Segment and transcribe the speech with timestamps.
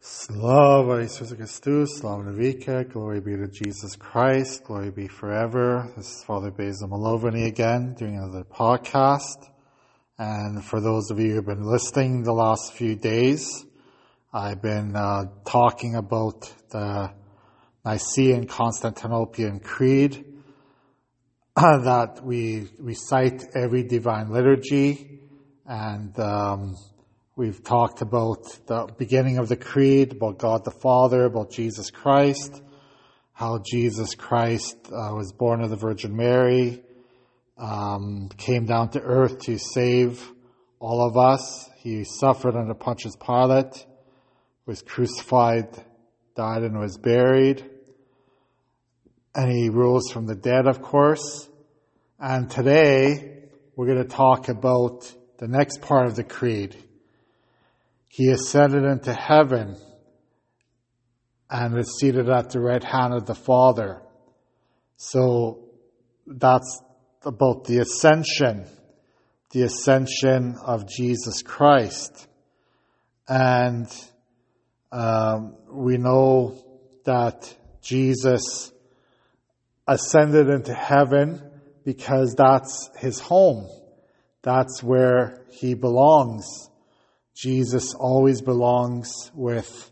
[0.00, 5.92] Slava Jesus Christus, Slava Navika, glory be to Jesus Christ, glory be forever.
[5.96, 9.48] This is Father Basil Malovany again, doing another podcast.
[10.18, 13.64] And for those of you who've been listening the last few days,
[14.32, 17.12] I've been uh, talking about the
[17.84, 20.24] Nicene Constantinopolitan Creed
[21.56, 25.18] that we recite every divine liturgy
[25.66, 26.76] and um,
[27.40, 32.62] we've talked about the beginning of the creed, about God the Father, about Jesus Christ,
[33.32, 36.82] how Jesus Christ uh, was born of the Virgin Mary,
[37.56, 40.22] um, came down to earth to save
[40.80, 41.66] all of us.
[41.78, 43.86] He suffered under Pontius Pilate,
[44.66, 45.82] was crucified,
[46.36, 47.64] died, and was buried.
[49.34, 51.48] And he rose from the dead, of course.
[52.18, 53.44] And today,
[53.76, 56.76] we're going to talk about the next part of the creed.
[58.12, 59.76] He ascended into heaven
[61.48, 64.02] and is seated at the right hand of the Father.
[64.96, 65.68] So
[66.26, 66.82] that's
[67.24, 68.66] about the ascension,
[69.52, 72.26] the ascension of Jesus Christ.
[73.28, 73.86] And
[74.90, 76.58] um, we know
[77.04, 78.72] that Jesus
[79.86, 81.48] ascended into heaven
[81.84, 83.68] because that's his home.
[84.42, 86.69] That's where he belongs.
[87.40, 89.90] Jesus always belongs with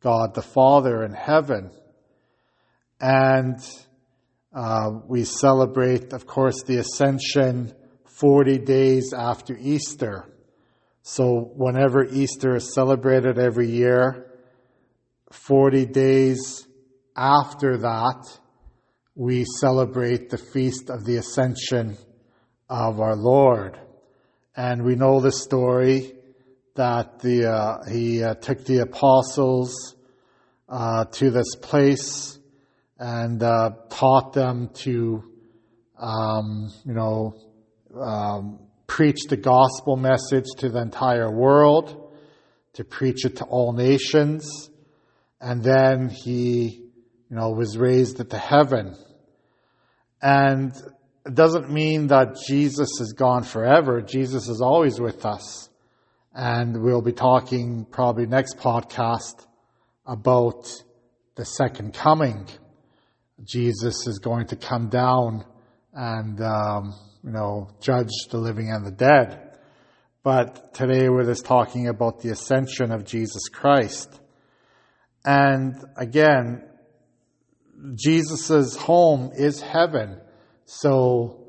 [0.00, 1.70] God the Father in heaven.
[3.00, 3.60] And
[4.52, 7.72] uh, we celebrate, of course, the ascension
[8.06, 10.28] 40 days after Easter.
[11.02, 14.32] So whenever Easter is celebrated every year,
[15.30, 16.66] 40 days
[17.16, 18.40] after that,
[19.14, 21.96] we celebrate the feast of the ascension
[22.68, 23.78] of our Lord.
[24.56, 26.17] And we know the story
[26.78, 29.96] that the, uh, he uh, took the apostles
[30.68, 32.38] uh, to this place
[33.00, 35.24] and uh, taught them to,
[35.98, 37.34] um, you know,
[38.00, 42.14] um, preach the gospel message to the entire world,
[42.74, 44.70] to preach it to all nations.
[45.40, 46.84] And then he,
[47.28, 48.94] you know, was raised into heaven.
[50.22, 50.72] And
[51.26, 54.00] it doesn't mean that Jesus is gone forever.
[54.00, 55.67] Jesus is always with us.
[56.40, 59.44] And we'll be talking probably next podcast
[60.06, 60.70] about
[61.34, 62.46] the second coming.
[63.42, 65.44] Jesus is going to come down
[65.92, 66.94] and, um,
[67.24, 69.58] you know, judge the living and the dead.
[70.22, 74.20] But today we're just talking about the ascension of Jesus Christ.
[75.24, 76.62] And again,
[77.96, 80.20] Jesus' home is heaven.
[80.66, 81.48] So,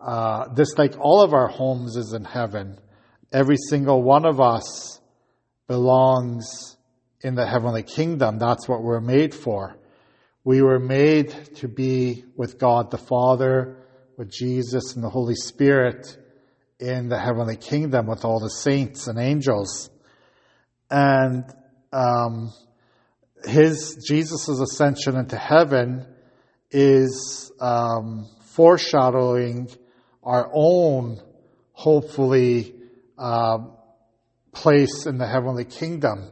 [0.00, 2.78] uh, this, like all of our homes, is in heaven.
[3.32, 5.00] Every single one of us
[5.66, 6.76] belongs
[7.20, 8.38] in the heavenly kingdom.
[8.38, 9.76] That's what we're made for.
[10.44, 13.76] We were made to be with God the Father,
[14.16, 16.16] with Jesus and the Holy Spirit
[16.80, 19.90] in the heavenly kingdom with all the saints and angels.
[20.90, 21.44] And
[21.92, 22.50] um,
[23.44, 26.06] his Jesus' ascension into heaven
[26.70, 29.68] is um, foreshadowing
[30.22, 31.20] our own,
[31.72, 32.74] hopefully,
[33.18, 33.58] uh,
[34.52, 36.30] place in the heavenly kingdom.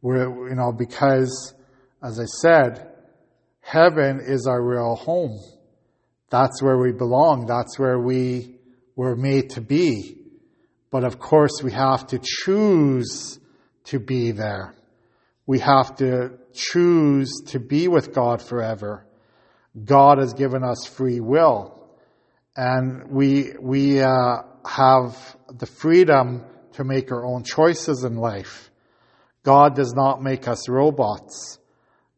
[0.00, 1.54] Where, you know, because,
[2.02, 2.88] as I said,
[3.60, 5.38] heaven is our real home.
[6.30, 7.46] That's where we belong.
[7.46, 8.56] That's where we
[8.96, 10.18] were made to be.
[10.90, 13.38] But of course, we have to choose
[13.84, 14.74] to be there.
[15.46, 19.06] We have to choose to be with God forever.
[19.84, 21.78] God has given us free will.
[22.56, 28.70] And we, we, uh, have the freedom to make our own choices in life.
[29.42, 31.58] God does not make us robots.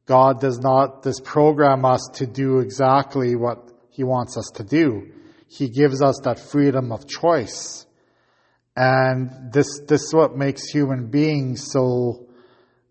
[0.07, 5.11] God does not disprogram us to do exactly what He wants us to do.
[5.49, 7.87] He gives us that freedom of choice.
[8.77, 12.27] And this, this is what makes human beings so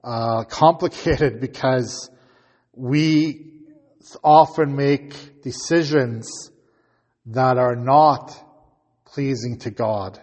[0.03, 2.09] uh, complicated because
[2.73, 3.51] we
[4.23, 6.51] often make decisions
[7.27, 8.43] that are not
[9.13, 10.19] pleasing to God.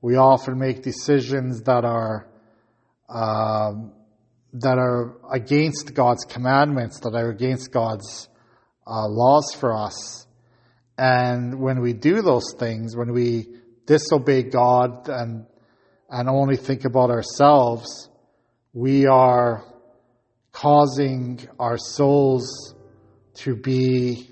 [0.00, 2.26] We often make decisions that are
[3.08, 3.92] um,
[4.54, 8.28] that are against God's commandments, that are against God's
[8.86, 10.26] uh, laws for us.
[10.96, 13.46] And when we do those things, when we
[13.86, 15.46] disobey God and
[16.08, 18.08] and only think about ourselves,
[18.72, 19.64] we are
[20.52, 22.74] causing our souls
[23.34, 24.30] to be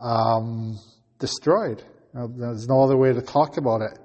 [0.00, 0.78] um,
[1.18, 1.82] destroyed.
[2.16, 3.98] There's no other way to talk about it.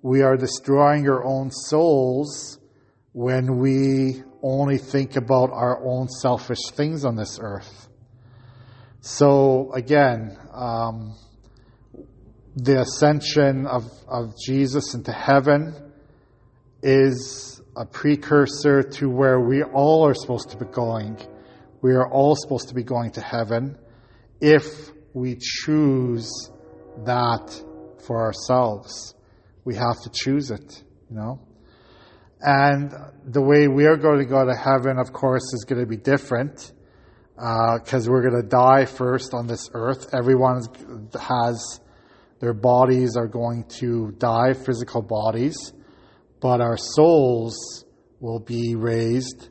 [0.00, 2.58] we are destroying our own souls
[3.12, 7.88] when we only think about our own selfish things on this earth.
[9.00, 11.16] So again, um,
[12.56, 15.74] the ascension of, of Jesus into heaven
[16.82, 21.18] is a precursor to where we all are supposed to be going.
[21.82, 23.76] We are all supposed to be going to heaven
[24.40, 24.64] if
[25.12, 26.50] we choose
[27.04, 27.62] that
[28.06, 29.14] for ourselves.
[29.64, 31.40] We have to choose it, you know.
[32.40, 32.92] And
[33.24, 35.96] the way we are going to go to heaven, of course, is going to be
[35.96, 36.72] different
[37.34, 40.14] because uh, we're going to die first on this earth.
[40.14, 40.62] Everyone
[41.18, 41.80] has
[42.40, 45.72] their bodies are going to die, physical bodies,
[46.40, 47.86] but our souls
[48.20, 49.48] will be raised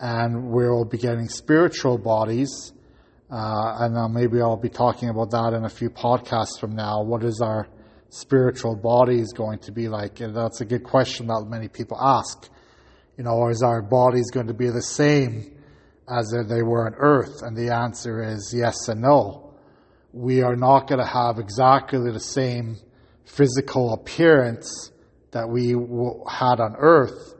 [0.00, 2.72] and we'll be getting spiritual bodies.
[3.30, 7.02] Uh, and uh, maybe I'll be talking about that in a few podcasts from now.
[7.02, 7.68] What is our
[8.10, 10.20] spiritual bodies going to be like?
[10.20, 12.48] And that's a good question that many people ask.
[13.16, 15.56] You know, or is our bodies going to be the same
[16.08, 17.42] as they were on earth?
[17.42, 19.54] And the answer is yes and no.
[20.12, 22.76] We are not going to have exactly the same
[23.24, 24.92] physical appearance
[25.30, 27.34] that we had on earth,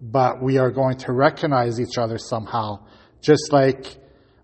[0.00, 2.84] but we are going to recognize each other somehow.
[3.20, 3.98] Just like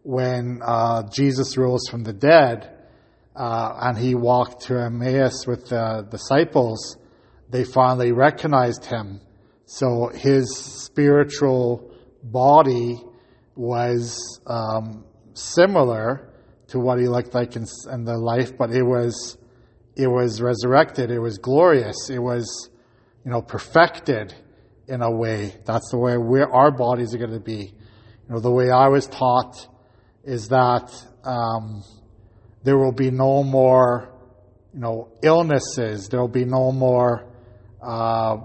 [0.06, 2.73] when uh, Jesus rose from the dead
[3.35, 6.97] uh, and he walked to Emmaus with the disciples,
[7.50, 9.20] they finally recognized him.
[9.64, 11.91] So his spiritual
[12.23, 13.03] body
[13.56, 15.05] was um,
[15.35, 16.32] similar
[16.69, 19.37] to what he looked like in, in the life, but it was
[19.97, 21.11] it was resurrected.
[21.11, 22.11] It was glorious.
[22.11, 22.70] It was
[23.25, 24.32] you know perfected
[24.87, 25.56] in a way.
[25.64, 26.12] That's the way
[26.43, 27.75] our bodies are going to be.
[28.29, 29.67] You know the way I was taught
[30.26, 30.93] is that
[31.25, 31.82] um,
[32.62, 34.12] there will be no more
[34.75, 36.08] you know illnesses.
[36.08, 37.26] There will be no more
[37.82, 38.37] uh,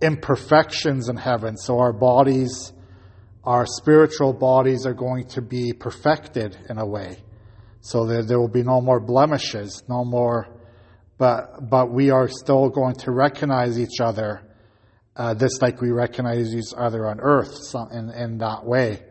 [0.00, 1.56] imperfections in heaven.
[1.56, 2.72] So our bodies
[3.44, 7.18] our spiritual bodies are going to be perfected in a way.
[7.80, 10.48] So there, there will be no more blemishes, no more,
[11.18, 14.42] but, but we are still going to recognize each other,
[15.16, 19.02] uh, just like we recognize each other on earth in, in that way.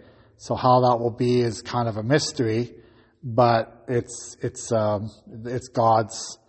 [0.41, 2.73] So how that will be is kind of a mystery,
[3.23, 5.11] but it's, it's, um,
[5.45, 6.39] it's God's,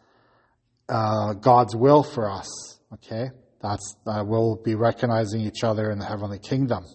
[0.89, 2.79] uh, God's will for us.
[2.95, 3.29] Okay.
[3.61, 6.87] That's, uh, we'll be recognizing each other in the heavenly kingdom.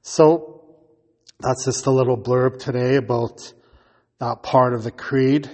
[0.00, 0.64] So
[1.38, 3.52] that's just a little blurb today about
[4.18, 5.48] that part of the creed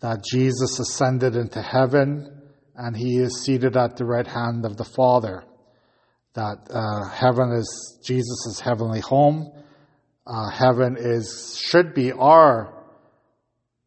[0.00, 2.42] that Jesus ascended into heaven
[2.74, 5.44] and he is seated at the right hand of the Father.
[6.34, 9.52] That uh, heaven is Jesus' heavenly home.
[10.26, 12.74] Uh, heaven is should be our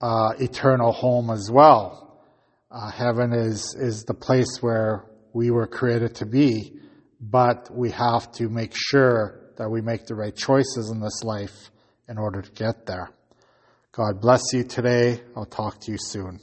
[0.02, 2.22] uh, eternal home as well.
[2.72, 6.74] Uh, heaven is is the place where we were created to be,
[7.20, 11.72] but we have to make sure that we make the right choices in this life
[12.08, 13.10] in order to get there.
[13.92, 15.22] God bless you today.
[15.36, 16.40] I'll talk to you soon.